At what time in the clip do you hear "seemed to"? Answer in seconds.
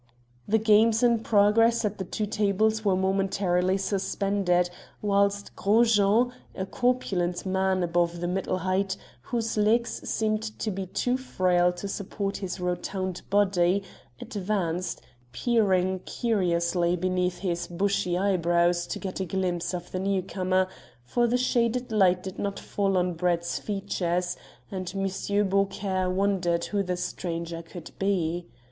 10.09-10.71